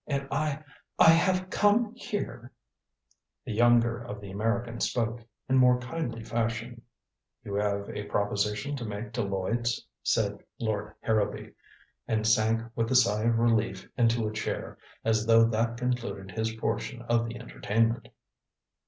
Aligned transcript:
And 0.07 0.27
I 0.31 0.63
I 0.97 1.11
have 1.11 1.51
come 1.51 1.93
here" 1.93 2.51
The 3.45 3.53
younger 3.53 3.99
of 4.03 4.19
the 4.19 4.31
Americans 4.31 4.89
spoke, 4.89 5.21
in 5.47 5.57
more 5.57 5.77
kindly 5.79 6.23
fashion: 6.23 6.81
"You 7.43 7.53
have 7.57 7.87
a 7.87 8.05
proposition 8.05 8.75
to 8.77 8.83
make 8.85 9.13
to 9.13 9.21
Lloyds?" 9.21 9.85
"Exactly," 10.01 10.01
said 10.01 10.39
Lord 10.59 10.95
Harrowby, 11.01 11.53
and 12.07 12.25
sank 12.25 12.63
with 12.75 12.89
a 12.89 12.95
sigh 12.95 13.25
of 13.25 13.37
relief 13.37 13.87
into 13.95 14.27
a 14.27 14.33
chair, 14.33 14.79
as 15.05 15.27
though 15.27 15.45
that 15.45 15.77
concluded 15.77 16.31
his 16.31 16.51
portion 16.55 17.03
of 17.03 17.27
the 17.27 17.35
entertainment. 17.39 18.07